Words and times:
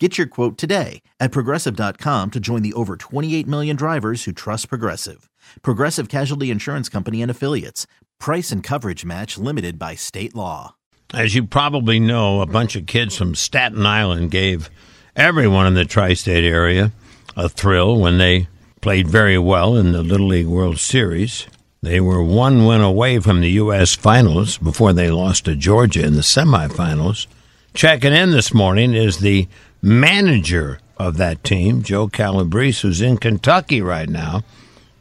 Get 0.00 0.18
your 0.18 0.26
quote 0.26 0.58
today 0.58 1.02
at 1.20 1.30
progressive.com 1.30 2.32
to 2.32 2.40
join 2.40 2.62
the 2.62 2.72
over 2.72 2.96
28 2.96 3.46
million 3.46 3.76
drivers 3.76 4.24
who 4.24 4.32
trust 4.32 4.68
Progressive. 4.68 5.30
Progressive 5.62 6.08
Casualty 6.08 6.50
Insurance 6.50 6.88
Company 6.88 7.22
and 7.22 7.30
Affiliates. 7.30 7.86
Price 8.18 8.50
and 8.50 8.60
coverage 8.60 9.04
match 9.04 9.38
limited 9.38 9.78
by 9.78 9.94
state 9.94 10.34
law. 10.34 10.74
As 11.12 11.36
you 11.36 11.46
probably 11.46 12.00
know, 12.00 12.40
a 12.40 12.46
bunch 12.46 12.74
of 12.74 12.86
kids 12.86 13.16
from 13.16 13.36
Staten 13.36 13.86
Island 13.86 14.32
gave 14.32 14.68
everyone 15.14 15.68
in 15.68 15.74
the 15.74 15.84
tri 15.84 16.14
state 16.14 16.44
area 16.44 16.90
a 17.36 17.48
thrill 17.48 18.00
when 18.00 18.18
they 18.18 18.48
played 18.80 19.06
very 19.06 19.38
well 19.38 19.76
in 19.76 19.92
the 19.92 20.02
Little 20.02 20.26
League 20.26 20.48
World 20.48 20.78
Series. 20.78 21.46
They 21.82 22.00
were 22.00 22.22
one 22.22 22.66
win 22.66 22.80
away 22.80 23.20
from 23.20 23.42
the 23.42 23.50
U.S. 23.50 23.94
finals 23.94 24.58
before 24.58 24.92
they 24.92 25.12
lost 25.12 25.44
to 25.44 25.54
Georgia 25.54 26.04
in 26.04 26.14
the 26.14 26.22
semifinals. 26.22 27.28
Checking 27.74 28.12
in 28.12 28.30
this 28.30 28.52
morning 28.52 28.94
is 28.94 29.18
the 29.18 29.46
manager 29.84 30.78
of 30.96 31.18
that 31.18 31.44
team, 31.44 31.82
Joe 31.82 32.08
Calabrese, 32.08 32.80
who's 32.80 33.00
in 33.00 33.18
Kentucky 33.18 33.82
right 33.82 34.08
now 34.08 34.42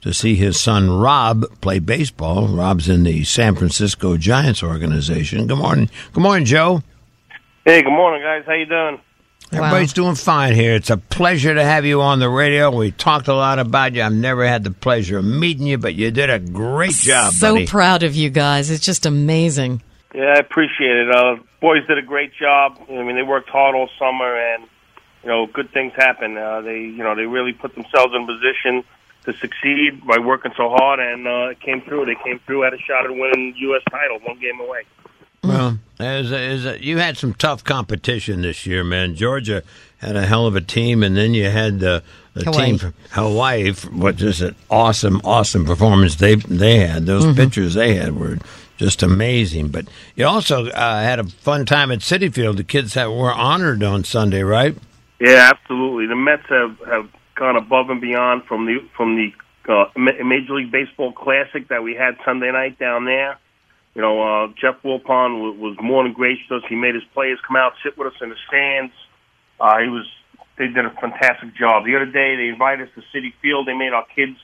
to 0.01 0.13
see 0.13 0.35
his 0.35 0.59
son 0.59 0.91
Rob 0.91 1.45
play 1.61 1.79
baseball. 1.79 2.47
Rob's 2.47 2.89
in 2.89 3.03
the 3.03 3.23
San 3.23 3.55
Francisco 3.55 4.17
Giants 4.17 4.61
organization. 4.61 5.47
Good 5.47 5.57
morning. 5.57 5.89
Good 6.11 6.21
morning, 6.21 6.45
Joe. 6.45 6.83
Hey, 7.63 7.81
good 7.81 7.91
morning, 7.91 8.21
guys. 8.21 8.43
How 8.45 8.53
you 8.53 8.65
doing? 8.65 8.99
Everybody's 9.53 9.93
doing 9.93 10.15
fine 10.15 10.55
here. 10.55 10.73
It's 10.73 10.89
a 10.89 10.97
pleasure 10.97 11.53
to 11.53 11.63
have 11.63 11.85
you 11.85 12.01
on 12.01 12.19
the 12.19 12.27
radio. 12.27 12.75
We 12.75 12.91
talked 12.91 13.27
a 13.27 13.35
lot 13.35 13.59
about 13.59 13.93
you. 13.93 14.01
I've 14.01 14.11
never 14.11 14.45
had 14.45 14.63
the 14.63 14.71
pleasure 14.71 15.19
of 15.19 15.25
meeting 15.25 15.67
you, 15.67 15.77
but 15.77 15.93
you 15.93 16.11
did 16.11 16.29
a 16.29 16.39
great 16.39 16.93
job. 16.93 17.33
So 17.33 17.53
buddy. 17.53 17.67
proud 17.67 18.03
of 18.03 18.15
you 18.15 18.31
guys. 18.31 18.71
It's 18.71 18.83
just 18.83 19.05
amazing. 19.05 19.81
Yeah, 20.13 20.33
I 20.35 20.39
appreciate 20.39 20.95
it. 20.95 21.15
Uh, 21.15 21.35
boys 21.61 21.85
did 21.87 21.97
a 21.97 22.01
great 22.01 22.31
job. 22.39 22.79
I 22.89 23.03
mean, 23.03 23.15
they 23.15 23.23
worked 23.23 23.49
hard 23.49 23.75
all 23.75 23.89
summer, 23.99 24.35
and 24.35 24.65
you 25.23 25.29
know, 25.29 25.47
good 25.47 25.71
things 25.71 25.93
happen. 25.95 26.37
Uh, 26.37 26.61
they, 26.61 26.79
you 26.79 27.03
know, 27.03 27.15
they 27.15 27.25
really 27.25 27.53
put 27.53 27.73
themselves 27.75 28.13
in 28.15 28.25
position 28.27 28.83
to 29.25 29.33
succeed 29.39 30.05
by 30.05 30.17
working 30.17 30.51
so 30.57 30.69
hard, 30.69 30.99
and 30.99 31.25
uh, 31.27 31.49
it 31.51 31.59
came 31.61 31.81
through. 31.81 32.05
They 32.05 32.15
came 32.23 32.39
through, 32.45 32.61
had 32.63 32.73
a 32.73 32.77
shot 32.79 33.05
at 33.05 33.11
winning 33.11 33.53
U.S. 33.57 33.81
title, 33.89 34.19
one 34.19 34.37
game 34.39 34.59
away. 34.59 34.83
Well, 35.43 35.77
as 35.99 36.31
a, 36.31 36.37
as 36.39 36.65
a, 36.65 36.83
you 36.83 36.97
had 36.99 37.17
some 37.17 37.33
tough 37.33 37.63
competition 37.63 38.41
this 38.41 38.65
year, 38.65 38.83
man. 38.83 39.15
Georgia 39.15 39.63
had 39.97 40.15
a 40.15 40.25
hell 40.25 40.45
of 40.47 40.55
a 40.55 40.61
team, 40.61 41.03
and 41.03 41.15
then 41.17 41.33
you 41.33 41.49
had 41.49 41.79
the, 41.79 42.01
the 42.33 42.43
Hawaii. 42.45 42.65
team 42.65 42.77
from 42.77 42.93
Hawaii, 43.11 43.71
which 43.73 44.21
is 44.21 44.41
an 44.41 44.55
awesome, 44.69 45.21
awesome 45.23 45.65
performance 45.65 46.15
they 46.15 46.35
they 46.35 46.79
had. 46.85 47.05
Those 47.05 47.23
Mm-hmm. 47.25 47.35
pictures 47.37 47.73
they 47.73 47.95
had 47.95 48.17
were 48.17 48.37
just 48.77 49.03
amazing. 49.03 49.67
But 49.69 49.87
you 50.15 50.25
also 50.25 50.67
uh, 50.67 51.01
had 51.01 51.19
a 51.19 51.25
fun 51.25 51.65
time 51.65 51.91
at 51.91 51.99
Citi 51.99 52.33
Field. 52.33 52.57
The 52.57 52.63
kids 52.63 52.93
that 52.95 53.11
were 53.11 53.31
honored 53.33 53.83
on 53.83 54.03
Sunday, 54.05 54.43
right? 54.43 54.75
Yeah, 55.19 55.51
absolutely. 55.53 56.07
The 56.07 56.15
Mets 56.15 56.43
have 56.49 56.77
have 56.87 57.09
gone 57.35 57.55
above 57.55 57.89
and 57.89 58.01
beyond 58.01 58.43
from 58.45 58.65
the 58.65 58.77
from 58.95 59.15
the 59.15 59.31
uh, 59.71 59.85
Major 59.97 60.55
League 60.55 60.71
Baseball 60.71 61.13
Classic 61.13 61.67
that 61.69 61.83
we 61.83 61.95
had 61.95 62.17
Sunday 62.25 62.51
night 62.51 62.77
down 62.79 63.05
there. 63.05 63.37
You 63.95 64.01
know, 64.01 64.21
uh, 64.21 64.47
Jeff 64.59 64.81
Wilpon 64.83 65.39
was, 65.39 65.57
was 65.57 65.77
more 65.81 66.03
than 66.03 66.13
gracious. 66.13 66.63
He 66.67 66.75
made 66.75 66.95
his 66.95 67.03
players 67.13 67.39
come 67.47 67.55
out, 67.55 67.73
sit 67.83 67.97
with 67.97 68.07
us 68.07 68.19
in 68.21 68.29
the 68.29 68.35
stands. 68.47 68.93
Uh, 69.59 69.79
he 69.79 69.89
was. 69.89 70.05
They 70.57 70.67
did 70.67 70.85
a 70.85 70.91
fantastic 71.01 71.55
job. 71.55 71.85
The 71.85 71.95
other 71.95 72.05
day, 72.05 72.35
they 72.35 72.47
invited 72.47 72.87
us 72.87 72.93
to 72.93 73.01
Citi 73.09 73.33
Field. 73.41 73.67
They 73.67 73.73
made 73.73 73.91
our 73.91 74.05
kids 74.15 74.37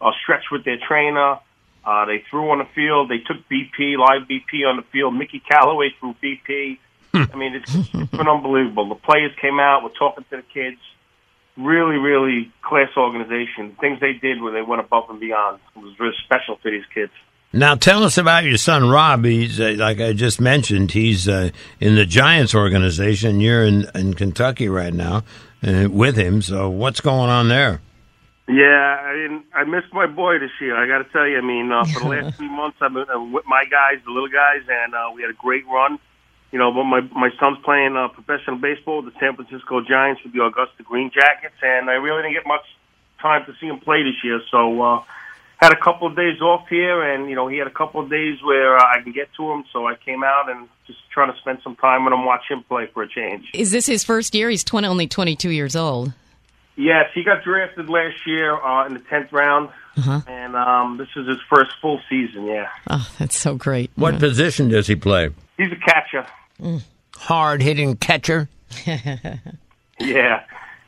uh, 0.00 0.10
stretch 0.22 0.50
with 0.50 0.64
their 0.64 0.78
trainer. 0.78 1.38
Uh, 1.84 2.04
they 2.04 2.24
threw 2.28 2.50
on 2.50 2.58
the 2.58 2.66
field. 2.74 3.08
They 3.08 3.18
took 3.18 3.36
BP, 3.48 3.96
live 3.96 4.26
BP 4.26 4.66
on 4.66 4.76
the 4.76 4.82
field. 4.90 5.14
Mickey 5.14 5.38
Callaway 5.38 5.90
threw 6.00 6.16
BP. 6.22 6.78
I 7.32 7.36
mean, 7.36 7.54
it's, 7.54 7.74
it's 7.74 8.10
been 8.10 8.28
unbelievable. 8.28 8.88
The 8.88 8.94
players 8.94 9.32
came 9.40 9.58
out, 9.60 9.82
were 9.82 9.90
talking 9.90 10.24
to 10.30 10.36
the 10.36 10.42
kids. 10.42 10.78
Really, 11.56 11.96
really 11.96 12.52
class 12.62 12.90
organization. 12.96 13.76
Things 13.80 14.00
they 14.00 14.12
did 14.12 14.42
where 14.42 14.52
they 14.52 14.62
went 14.62 14.80
above 14.80 15.08
and 15.08 15.18
beyond. 15.18 15.60
It 15.74 15.80
was 15.80 15.98
really 15.98 16.14
special 16.24 16.56
for 16.62 16.70
these 16.70 16.84
kids. 16.92 17.12
Now, 17.52 17.74
tell 17.74 18.04
us 18.04 18.18
about 18.18 18.44
your 18.44 18.58
son 18.58 18.90
Rob. 18.90 19.24
He's 19.24 19.58
uh, 19.58 19.74
like 19.78 20.00
I 20.00 20.12
just 20.12 20.40
mentioned. 20.40 20.92
He's 20.92 21.26
uh, 21.26 21.50
in 21.80 21.94
the 21.94 22.04
Giants 22.04 22.54
organization. 22.54 23.40
You're 23.40 23.64
in, 23.64 23.86
in 23.94 24.12
Kentucky 24.12 24.68
right 24.68 24.92
now 24.92 25.24
uh, 25.66 25.88
with 25.90 26.16
him. 26.16 26.42
So, 26.42 26.68
what's 26.68 27.00
going 27.00 27.30
on 27.30 27.48
there? 27.48 27.80
Yeah, 28.48 28.98
I 29.02 29.12
didn't. 29.14 29.44
I 29.54 29.64
missed 29.64 29.92
my 29.92 30.06
boy 30.06 30.38
this 30.38 30.50
year. 30.60 30.76
I 30.76 30.86
got 30.86 30.98
to 31.04 31.12
tell 31.12 31.26
you. 31.26 31.38
I 31.38 31.40
mean, 31.40 31.72
uh, 31.72 31.84
for 31.84 32.00
the 32.00 32.06
last 32.22 32.36
three 32.36 32.48
months, 32.48 32.78
I've 32.80 32.92
been 32.92 33.06
uh, 33.08 33.20
with 33.20 33.44
my 33.46 33.64
guys, 33.64 34.04
the 34.04 34.12
little 34.12 34.28
guys, 34.28 34.62
and 34.68 34.94
uh, 34.94 35.10
we 35.14 35.22
had 35.22 35.30
a 35.30 35.38
great 35.38 35.66
run. 35.66 35.98
You 36.52 36.58
know, 36.58 36.72
but 36.72 36.84
my 36.84 37.00
my 37.00 37.30
son's 37.38 37.58
playing 37.64 37.96
uh, 37.96 38.08
professional 38.08 38.56
baseball 38.56 39.02
with 39.02 39.12
the 39.12 39.20
San 39.20 39.34
Francisco 39.34 39.80
Giants 39.80 40.22
with 40.22 40.32
the 40.32 40.44
Augusta 40.44 40.82
Green 40.82 41.10
Jackets, 41.10 41.56
and 41.62 41.90
I 41.90 41.94
really 41.94 42.22
didn't 42.22 42.34
get 42.34 42.46
much 42.46 42.64
time 43.20 43.44
to 43.46 43.52
see 43.60 43.66
him 43.66 43.80
play 43.80 44.02
this 44.02 44.22
year. 44.22 44.40
So, 44.50 44.80
uh, 44.80 45.02
had 45.58 45.72
a 45.72 45.76
couple 45.76 46.06
of 46.06 46.14
days 46.14 46.40
off 46.40 46.68
here, 46.68 47.02
and 47.02 47.28
you 47.28 47.34
know, 47.34 47.48
he 47.48 47.58
had 47.58 47.66
a 47.66 47.72
couple 47.72 48.00
of 48.00 48.10
days 48.10 48.38
where 48.42 48.76
uh, 48.76 48.84
I 48.84 49.00
can 49.02 49.12
get 49.12 49.28
to 49.36 49.50
him. 49.50 49.64
So 49.72 49.86
I 49.86 49.94
came 49.96 50.22
out 50.22 50.50
and 50.50 50.68
just 50.86 50.98
trying 51.10 51.32
to 51.32 51.38
spend 51.38 51.58
some 51.64 51.76
time 51.76 52.04
with 52.04 52.12
him, 52.12 52.24
watch 52.24 52.42
him 52.48 52.62
play 52.62 52.86
for 52.92 53.02
a 53.02 53.08
change. 53.08 53.50
Is 53.54 53.70
this 53.70 53.86
his 53.86 54.04
first 54.04 54.34
year? 54.34 54.50
He's 54.50 54.64
20, 54.64 54.86
only 54.86 55.06
22 55.06 55.50
years 55.50 55.74
old. 55.74 56.12
Yes, 56.76 57.06
he 57.14 57.24
got 57.24 57.42
drafted 57.42 57.88
last 57.88 58.26
year 58.26 58.54
uh, 58.54 58.86
in 58.86 58.92
the 58.92 59.00
tenth 59.00 59.32
round, 59.32 59.70
and 60.28 60.54
um, 60.54 60.98
this 60.98 61.08
is 61.16 61.26
his 61.26 61.38
first 61.48 61.70
full 61.80 62.00
season. 62.10 62.44
Yeah, 62.44 62.68
Oh, 62.90 63.10
that's 63.18 63.38
so 63.38 63.54
great. 63.56 63.90
What 63.96 64.18
position 64.18 64.68
does 64.68 64.86
he 64.86 64.94
play? 64.94 65.30
He's 65.56 65.72
a 65.72 65.76
catcher. 65.76 66.26
Hard 67.14 67.62
hitting 67.62 67.96
catcher. 67.96 68.48
Yeah, 69.98 70.44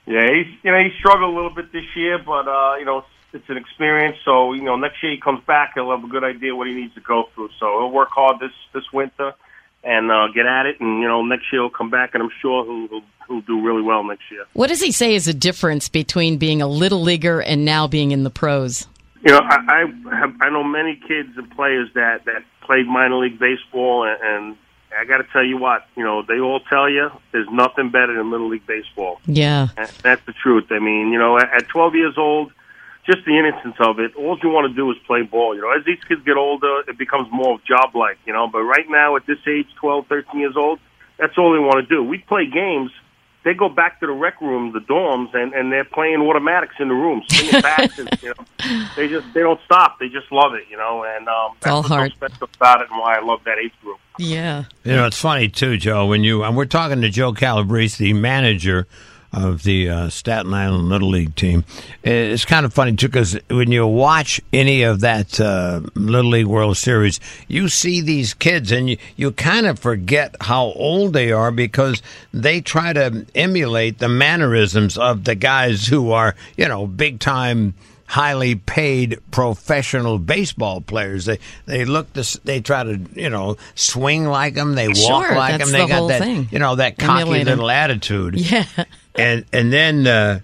yeah. 0.06 0.27
He's 0.33 0.47
you 0.62 0.71
know 0.71 0.79
he 0.79 0.91
struggled 0.99 1.33
a 1.33 1.34
little 1.34 1.55
bit 1.55 1.73
this 1.73 1.84
year, 1.97 2.19
but 2.19 2.47
uh, 2.47 2.77
you 2.79 2.84
know 2.84 2.99
it's, 2.99 3.09
it's 3.33 3.49
an 3.49 3.56
experience. 3.56 4.17
So 4.25 4.53
you 4.53 4.62
know 4.62 4.77
next 4.77 5.03
year 5.03 5.12
he 5.12 5.21
comes 5.21 5.43
back, 5.47 5.73
he'll 5.75 5.91
have 5.91 6.05
a 6.05 6.09
good 6.09 6.25
idea 6.25 6.55
what 6.55 6.67
he 6.67 6.75
needs 6.75 6.95
to 6.95 7.01
go 7.01 7.25
through. 7.34 7.51
So 7.59 7.67
he'll 7.79 7.91
work 7.91 8.11
hard 8.11 8.41
this 8.41 8.53
this 8.75 8.84
winter 8.93 9.33
and 9.84 10.11
uh, 10.11 10.29
get 10.34 10.47
at 10.47 10.67
it, 10.67 10.81
and 10.81 11.00
you 11.00 11.09
know 11.09 11.23
next 11.23 11.53
year 11.53 11.62
he'll 11.62 11.71
come 11.71 11.91
back, 11.91 12.11
and 12.15 12.23
I'm 12.23 12.31
sure 12.41 12.65
he'll 12.65 12.89
he'll, 12.89 13.06
he'll 13.29 13.41
do 13.43 13.65
really 13.65 13.83
well 13.83 14.05
next 14.05 14.31
year. 14.31 14.45
What 14.53 14.69
does 14.69 14.83
he 14.83 14.93
say 14.93 15.15
is 15.15 15.25
the 15.25 15.35
difference 15.35 15.89
between 15.89 16.37
being 16.37 16.61
a 16.61 16.69
little 16.69 17.00
leaguer 17.00 17.41
and 17.41 17.65
now 17.65 17.87
being 17.87 18.11
in 18.11 18.25
the 18.25 18.31
pros? 18.31 18.87
You 19.25 19.33
know, 19.33 19.41
I 19.43 19.87
I, 20.11 20.17
have, 20.17 20.35
I 20.41 20.50
know 20.50 20.65
many 20.65 21.00
kids 21.09 21.31
and 21.37 21.50
players 21.53 21.89
that 21.95 22.27
that 22.27 22.45
played 22.69 22.87
minor 22.87 23.17
league 23.17 23.39
baseball, 23.39 24.05
and, 24.05 24.21
and 24.23 24.56
I 24.97 25.05
got 25.06 25.19
to 25.19 25.27
tell 25.33 25.45
you 25.45 25.56
what, 25.56 25.87
you 25.97 26.05
know, 26.05 26.23
they 26.23 26.39
all 26.39 26.61
tell 26.61 26.89
you 26.89 27.11
there's 27.33 27.49
nothing 27.51 27.91
better 27.91 28.15
than 28.15 28.31
little 28.31 28.49
league 28.49 28.67
baseball. 28.67 29.21
Yeah. 29.27 29.69
And 29.77 29.89
That's 30.03 30.25
the 30.27 30.34
truth. 30.34 30.67
I 30.71 30.79
mean, 30.79 31.11
you 31.11 31.19
know, 31.19 31.39
at 31.39 31.49
at 31.53 31.69
12 31.69 31.95
years 31.95 32.15
old, 32.19 32.53
just 33.06 33.25
the 33.25 33.39
innocence 33.39 33.77
of 33.81 33.99
it, 33.99 34.15
all 34.17 34.39
you 34.43 34.51
want 34.51 34.69
to 34.69 34.75
do 34.75 34.91
is 34.91 34.99
play 35.06 35.23
ball. 35.23 35.55
You 35.55 35.62
know, 35.62 35.73
as 35.73 35.84
these 35.87 36.03
kids 36.06 36.23
get 36.25 36.37
older, 36.37 36.84
it 36.87 36.99
becomes 36.99 37.29
more 37.33 37.59
job 37.67 37.97
like. 37.97 38.19
You 38.27 38.34
know, 38.34 38.49
but 38.49 38.62
right 38.62 38.89
now 38.89 39.17
at 39.17 39.27
this 39.27 39.39
age, 39.49 39.67
12, 39.81 40.06
13 40.06 40.41
years 40.41 40.56
old, 40.56 40.79
that's 41.19 41.37
all 41.39 41.53
they 41.53 41.59
want 41.59 41.89
to 41.89 41.95
do. 41.95 42.05
We 42.05 42.19
play 42.19 42.47
games. 42.47 42.91
They 43.49 43.55
go 43.55 43.71
back 43.71 43.99
to 44.01 44.07
the 44.07 44.13
rec 44.13 44.43
room, 44.43 44.75
the 44.75 44.81
dorms, 44.81 45.35
and, 45.35 45.55
and 45.55 45.73
they're 45.73 45.83
playing 45.83 46.21
automatics 46.21 46.75
in 46.79 46.89
the 46.89 46.95
rooms, 46.95 47.25
swinging 47.31 47.63
bats, 47.63 47.99
and 47.99 48.11
you 48.21 48.35
know, 48.37 48.87
they 48.97 49.09
just 49.09 49.27
they 49.33 49.41
don't 49.41 49.59
stop. 49.65 49.99
They 49.99 50.11
just 50.11 50.31
love 50.31 50.53
it, 50.53 50.65
you 50.71 50.77
know, 50.77 51.03
and 51.03 51.27
um, 51.29 51.53
that's 51.61 51.73
all 51.73 51.81
what's 51.81 52.13
so 52.13 52.27
special 52.27 52.51
about 52.57 52.83
it, 52.83 52.91
and 52.91 53.00
why 53.00 53.17
I 53.17 53.25
love 53.25 53.41
that 53.45 53.56
age 53.56 53.73
group. 53.81 53.97
Yeah. 54.19 54.65
You 54.85 54.97
know, 54.97 55.06
it's 55.06 55.19
funny 55.19 55.49
too, 55.49 55.79
Joe. 55.79 56.05
When 56.05 56.25
you 56.25 56.45
and 56.45 56.59
we're 56.59 56.67
talking 56.67 57.00
to 57.00 57.09
Joe 57.09 57.33
Calabrese, 57.33 57.97
the 57.97 58.12
manager 58.12 58.87
of 59.33 59.63
the 59.63 59.89
uh, 59.89 60.09
Staten 60.09 60.55
Island 60.55 60.89
Little 60.89 61.11
League 61.11 61.35
team. 61.35 61.65
It's 62.03 62.45
kind 62.45 62.65
of 62.65 62.73
funny 62.73 62.97
too 62.97 63.09
because 63.09 63.39
when 63.51 63.71
you 63.71 63.87
watch 63.87 64.41
any 64.53 64.83
of 64.83 65.01
that 65.01 65.39
uh, 65.39 65.83
Little 65.95 66.31
League 66.31 66.47
World 66.47 66.77
Series, 66.77 67.21
you 67.47 67.69
see 67.69 68.01
these 68.01 68.35
kids 68.35 68.73
and 68.73 68.91
you, 68.91 68.97
you 69.17 69.33
kind 69.33 69.67
of 69.67 69.79
forget 69.79 70.35
how 70.41 70.73
old 70.73 71.13
they 71.13 71.31
are 71.31 71.51
because 71.51 72.03
they 72.33 72.61
try 72.61 72.93
to 72.93 73.27
emulate 73.35 73.99
the 73.99 74.09
mannerisms 74.09 74.97
of 74.97 75.25
the 75.25 75.35
guys 75.35 75.87
who 75.87 76.11
are, 76.11 76.35
you 76.57 76.69
know, 76.69 76.87
big 76.87 77.21
time 77.21 77.75
highly 78.08 78.55
paid 78.56 79.19
professional 79.31 80.19
baseball 80.19 80.81
players. 80.81 81.26
They 81.26 81.38
they 81.66 81.84
look 81.84 82.12
this. 82.14 82.34
They 82.44 82.60
try 82.60 82.82
to 82.82 82.99
you 83.14 83.31
know 83.31 83.56
swing 83.76 84.25
like 84.26 84.55
them. 84.55 84.75
They 84.75 84.88
walk 84.88 84.96
Sure, 85.26 85.37
like 85.37 85.58
them. 85.58 85.70
They 85.70 85.82
the 85.82 85.87
got 85.87 86.08
that 86.08 86.20
thing. 86.22 86.49
you 86.50 86.58
know 86.58 86.75
that 86.76 86.99
cocky 86.99 87.22
Emulate 87.22 87.43
'em. 87.49 87.58
little 87.58 87.70
attitude. 87.70 88.34
Yeah. 88.50 88.64
And 89.14 89.44
and 89.52 89.72
then 89.72 90.06
uh, 90.06 90.40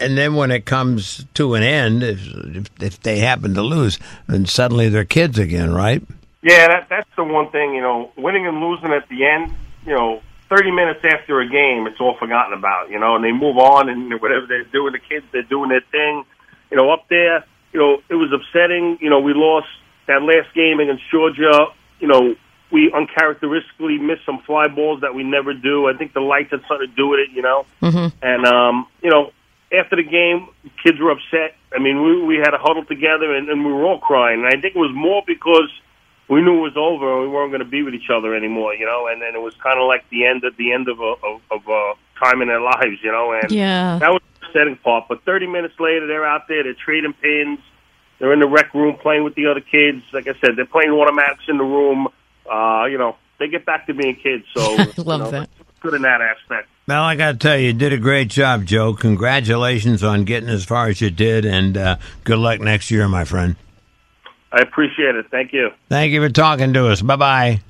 and 0.00 0.16
then 0.18 0.34
when 0.34 0.50
it 0.50 0.64
comes 0.66 1.24
to 1.34 1.54
an 1.54 1.62
end, 1.62 2.02
if, 2.02 2.20
if, 2.26 2.70
if 2.82 3.00
they 3.00 3.18
happen 3.18 3.54
to 3.54 3.62
lose, 3.62 3.98
then 4.26 4.46
suddenly 4.46 4.88
they're 4.88 5.04
kids 5.04 5.38
again, 5.38 5.72
right? 5.72 6.02
Yeah, 6.42 6.66
that 6.68 6.86
that's 6.90 7.08
the 7.16 7.24
one 7.24 7.50
thing. 7.50 7.74
You 7.74 7.82
know, 7.82 8.10
winning 8.16 8.46
and 8.46 8.60
losing 8.60 8.90
at 8.92 9.08
the 9.08 9.24
end. 9.26 9.54
You 9.86 9.94
know, 9.94 10.22
thirty 10.48 10.70
minutes 10.72 11.00
after 11.04 11.40
a 11.40 11.48
game, 11.48 11.86
it's 11.86 12.00
all 12.00 12.16
forgotten 12.18 12.52
about. 12.58 12.90
You 12.90 12.98
know, 12.98 13.14
and 13.16 13.24
they 13.24 13.32
move 13.32 13.58
on 13.58 13.88
and 13.88 14.10
whatever 14.20 14.46
they're 14.48 14.64
doing, 14.64 14.92
the 14.92 14.98
kids 14.98 15.24
they're 15.32 15.42
doing 15.42 15.68
their 15.70 15.82
thing. 15.92 16.24
You 16.70 16.76
know, 16.76 16.90
up 16.92 17.08
there, 17.08 17.44
you 17.72 17.80
know, 17.80 18.02
it 18.08 18.14
was 18.14 18.30
upsetting. 18.32 18.98
You 19.00 19.10
know, 19.10 19.20
we 19.20 19.32
lost 19.34 19.68
that 20.06 20.22
last 20.22 20.54
game 20.54 20.80
against 20.80 21.02
Georgia. 21.10 21.66
You 22.00 22.08
know, 22.08 22.36
we 22.70 22.92
uncharacteristically 22.92 23.98
missed 23.98 24.24
some 24.24 24.38
fly 24.42 24.68
balls 24.68 25.00
that 25.00 25.14
we 25.14 25.22
never 25.24 25.52
do. 25.54 25.88
I 25.88 25.94
think 25.94 26.12
the 26.12 26.20
lights 26.20 26.50
had 26.50 26.60
something 26.68 26.88
to 26.88 26.94
do 26.94 27.08
with 27.08 27.20
it. 27.20 27.30
You 27.30 27.42
know, 27.42 27.66
Mm-hmm. 27.82 28.16
and 28.22 28.46
um, 28.46 28.86
you 29.02 29.10
know, 29.10 29.32
after 29.72 29.96
the 29.96 30.02
game, 30.02 30.48
kids 30.82 30.98
were 31.00 31.10
upset. 31.10 31.56
I 31.74 31.78
mean, 31.78 32.02
we 32.02 32.22
we 32.22 32.36
had 32.36 32.54
a 32.54 32.58
huddle 32.58 32.84
together 32.84 33.34
and, 33.34 33.48
and 33.48 33.64
we 33.64 33.72
were 33.72 33.84
all 33.84 33.98
crying. 33.98 34.40
And 34.44 34.48
I 34.48 34.60
think 34.60 34.74
it 34.76 34.78
was 34.78 34.92
more 34.94 35.22
because 35.26 35.70
we 36.28 36.42
knew 36.42 36.58
it 36.58 36.62
was 36.62 36.76
over 36.76 37.12
and 37.12 37.22
we 37.22 37.28
weren't 37.28 37.50
going 37.50 37.62
to 37.64 37.68
be 37.68 37.82
with 37.82 37.94
each 37.94 38.10
other 38.10 38.34
anymore. 38.34 38.74
You 38.74 38.86
know, 38.86 39.06
and 39.08 39.20
then 39.22 39.34
it 39.34 39.40
was 39.42 39.54
kind 39.62 39.78
of 39.80 39.86
like 39.86 40.08
the 40.10 40.26
end 40.26 40.44
at 40.44 40.56
the 40.56 40.72
end 40.72 40.88
of 40.88 41.00
a 41.00 41.14
of, 41.24 41.40
of 41.50 41.68
a 41.68 41.92
time 42.24 42.42
in 42.42 42.48
their 42.48 42.60
lives. 42.60 42.98
You 43.02 43.12
know, 43.12 43.32
and 43.32 43.50
Yeah. 43.50 43.98
that 44.00 44.10
was 44.10 44.22
the 44.52 44.58
setting 44.58 44.76
part. 44.76 45.06
But 45.08 45.24
30 45.24 45.46
minutes 45.46 45.74
later, 45.78 46.06
they're 46.06 46.26
out 46.26 46.48
there, 46.48 46.62
they're 46.62 46.74
trading 46.74 47.12
pins. 47.14 47.58
They're 48.18 48.32
in 48.32 48.40
the 48.40 48.46
rec 48.46 48.74
room 48.74 48.96
playing 49.00 49.24
with 49.24 49.34
the 49.34 49.46
other 49.46 49.60
kids. 49.60 50.02
Like 50.12 50.28
I 50.28 50.34
said, 50.40 50.50
they're 50.56 50.66
playing 50.66 50.90
automatics 50.90 51.44
in 51.48 51.56
the 51.56 51.64
room. 51.64 52.08
Uh, 52.50 52.84
you 52.84 52.98
know, 52.98 53.16
they 53.38 53.48
get 53.48 53.64
back 53.64 53.86
to 53.86 53.94
being 53.94 54.16
kids. 54.16 54.44
So 54.54 54.70
you 54.96 55.04
Love 55.04 55.20
know, 55.20 55.30
that. 55.30 55.48
that's 55.56 55.80
Good 55.80 55.94
in 55.94 56.02
that 56.02 56.20
aspect. 56.20 56.68
Well, 56.86 57.02
I 57.02 57.16
got 57.16 57.32
to 57.32 57.38
tell 57.38 57.56
you, 57.56 57.68
you 57.68 57.72
did 57.72 57.94
a 57.94 57.98
great 57.98 58.28
job, 58.28 58.66
Joe. 58.66 58.92
Congratulations 58.92 60.02
on 60.02 60.24
getting 60.24 60.50
as 60.50 60.64
far 60.64 60.88
as 60.88 61.00
you 61.00 61.08
did, 61.08 61.46
and 61.46 61.76
uh, 61.76 61.96
good 62.24 62.38
luck 62.38 62.60
next 62.60 62.90
year, 62.90 63.08
my 63.08 63.24
friend. 63.24 63.56
I 64.52 64.60
appreciate 64.60 65.14
it. 65.14 65.26
Thank 65.30 65.52
you. 65.52 65.70
Thank 65.88 66.12
you 66.12 66.20
for 66.20 66.28
talking 66.28 66.74
to 66.74 66.88
us. 66.88 67.00
Bye 67.00 67.16
bye. 67.16 67.60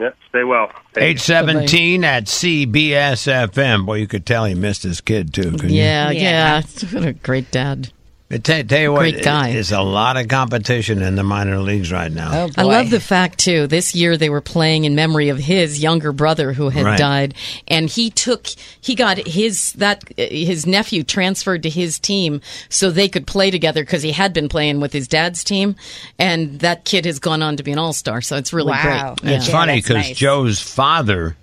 Yep. 0.00 0.16
Stay 0.30 0.44
well. 0.44 0.70
Take 0.94 1.04
Eight 1.04 1.20
seventeen 1.20 2.04
at 2.04 2.24
CBS 2.24 3.30
FM. 3.50 3.84
Boy, 3.86 3.96
you 3.96 4.06
could 4.06 4.24
tell 4.24 4.46
he 4.46 4.54
missed 4.54 4.82
his 4.82 5.00
kid 5.00 5.32
too. 5.34 5.50
couldn't 5.52 5.70
you? 5.70 5.76
Yeah, 5.82 6.10
Yeah. 6.10 6.60
yeah. 6.60 6.88
What 6.92 7.04
a 7.04 7.12
great 7.12 7.50
dad. 7.50 7.92
But 8.30 8.44
tell, 8.44 8.62
tell 8.62 8.80
you 8.80 8.92
what, 8.92 9.00
Great 9.00 9.24
guy. 9.24 9.48
it- 9.48 9.54
there's 9.54 9.72
a 9.72 9.80
lot 9.80 10.16
of 10.16 10.28
competition 10.28 11.02
in 11.02 11.16
the 11.16 11.24
minor 11.24 11.58
leagues 11.58 11.90
right 11.90 12.12
now. 12.12 12.30
Oh, 12.44 12.46
boy. 12.46 12.52
I 12.58 12.62
love 12.62 12.90
the 12.90 13.00
fact 13.00 13.40
too. 13.40 13.66
This 13.66 13.92
year 13.92 14.16
they 14.16 14.30
were 14.30 14.40
playing 14.40 14.84
in 14.84 14.94
memory 14.94 15.30
of 15.30 15.38
his 15.38 15.80
younger 15.82 16.12
brother 16.12 16.52
who 16.52 16.68
had 16.68 16.84
Right. 16.84 16.96
died, 16.98 17.34
and 17.66 17.90
he 17.90 18.08
took 18.08 18.46
he 18.80 18.94
got 18.94 19.18
his 19.26 19.72
that 19.72 20.04
his 20.16 20.64
nephew 20.64 21.02
transferred 21.02 21.64
to 21.64 21.68
his 21.70 21.98
team 21.98 22.40
so 22.68 22.90
they 22.92 23.08
could 23.08 23.26
play 23.26 23.50
together 23.50 23.82
because 23.82 24.02
he 24.04 24.12
had 24.12 24.32
been 24.32 24.48
playing 24.48 24.78
with 24.78 24.92
his 24.92 25.08
dad's 25.08 25.42
team, 25.42 25.74
and 26.16 26.60
that 26.60 26.84
kid 26.84 27.06
has 27.06 27.18
gone 27.18 27.42
on 27.42 27.56
to 27.56 27.64
be 27.64 27.72
an 27.72 27.78
all 27.78 27.92
star. 27.92 28.20
So 28.20 28.36
it's 28.36 28.52
really 28.52 28.70
Wow. 28.70 29.16
great. 29.20 29.34
It's 29.34 29.48
Yeah, 29.48 29.52
funny 29.52 29.74
that's 29.80 29.88
because 29.88 30.06
nice. 30.08 30.16
Joe's 30.16 30.60
father 30.60 31.36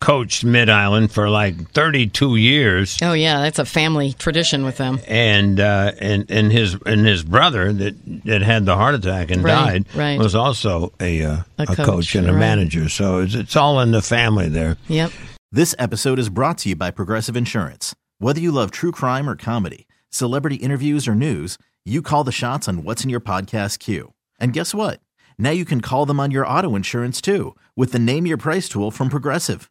coached 0.00 0.44
Mid 0.44 0.68
Island 0.68 1.10
for 1.10 1.28
like 1.28 1.70
32 1.72 2.36
years. 2.36 2.98
Oh 3.02 3.12
yeah, 3.12 3.40
that's 3.40 3.58
a 3.58 3.64
family 3.64 4.12
tradition 4.12 4.64
with 4.64 4.76
them. 4.76 5.00
and 5.06 5.58
uh, 5.60 5.92
and 6.00 6.30
and 6.30 6.52
his 6.52 6.76
and 6.86 7.06
his 7.06 7.22
brother 7.24 7.72
that 7.72 8.24
that 8.24 8.42
had 8.42 8.64
the 8.64 8.76
heart 8.76 8.94
attack 8.94 9.30
and 9.30 9.42
Right, 9.42 9.84
died 9.84 9.86
right. 9.94 10.18
was 10.18 10.34
also 10.34 10.92
a 11.00 11.22
uh, 11.24 11.36
A 11.58 11.62
a, 11.62 11.66
coach, 11.66 11.86
coach, 11.86 12.14
and 12.14 12.28
a 12.28 12.32
right. 12.32 12.38
manager. 12.38 12.88
So 12.88 13.20
it's, 13.20 13.34
it's 13.34 13.56
all 13.56 13.80
in 13.80 13.90
the 13.90 14.02
family 14.02 14.48
there. 14.48 14.76
Yep. 14.88 15.10
This 15.50 15.74
episode 15.78 16.18
is 16.18 16.28
brought 16.28 16.58
to 16.58 16.68
you 16.68 16.76
by 16.76 16.90
Progressive 16.90 17.36
Insurance. 17.36 17.94
Whether 18.18 18.40
you 18.40 18.52
love 18.52 18.70
true 18.70 18.92
crime 18.92 19.28
or 19.28 19.34
comedy, 19.36 19.86
celebrity 20.10 20.56
interviews 20.56 21.08
or 21.08 21.14
news, 21.14 21.56
you 21.84 22.02
call 22.02 22.22
the 22.24 22.32
shots 22.32 22.68
on 22.68 22.84
what's 22.84 23.02
in 23.02 23.08
your 23.10 23.20
podcast 23.20 23.78
queue. 23.78 24.12
And 24.38 24.52
guess 24.52 24.74
what? 24.74 25.00
Now 25.38 25.50
you 25.50 25.64
can 25.64 25.80
call 25.80 26.04
them 26.04 26.20
on 26.20 26.30
your 26.32 26.46
auto 26.46 26.74
insurance 26.76 27.20
too 27.20 27.56
with 27.76 27.92
the 27.92 27.98
Name 27.98 28.26
Your 28.26 28.36
Price 28.36 28.68
tool 28.68 28.90
from 28.90 29.08
Progressive. 29.08 29.70